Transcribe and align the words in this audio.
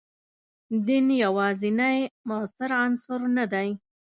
دین 0.85 1.07
یوازینی 1.23 1.97
موثر 2.27 2.69
عنصر 2.83 3.21
نه 3.37 3.45
دی. 3.53 3.69